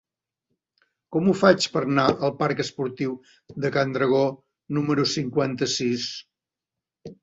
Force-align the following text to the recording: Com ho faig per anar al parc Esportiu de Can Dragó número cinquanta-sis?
Com 1.15 1.29
ho 1.29 1.35
faig 1.41 1.67
per 1.75 1.83
anar 1.89 2.07
al 2.29 2.33
parc 2.41 2.65
Esportiu 2.65 3.15
de 3.67 3.73
Can 3.79 3.97
Dragó 4.01 4.25
número 4.81 5.09
cinquanta-sis? 5.17 6.13